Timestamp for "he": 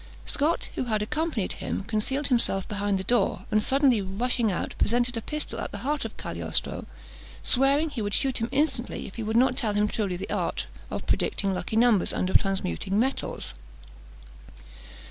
7.91-8.01, 9.17-9.21